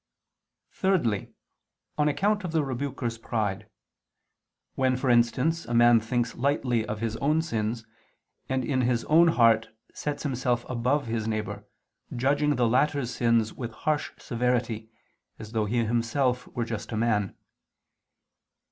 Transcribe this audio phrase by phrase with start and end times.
[0.71, 1.31] Thirdly,
[1.95, 3.69] on account of the rebuker's pride;
[4.73, 7.85] when, for instance, a man thinks lightly of his own sins,
[8.49, 11.67] and, in his own heart, sets himself above his neighbor,
[12.15, 14.89] judging the latter's sins with harsh severity,
[15.37, 17.35] as though he himself were a just man.